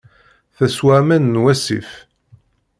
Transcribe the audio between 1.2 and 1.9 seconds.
n wasif.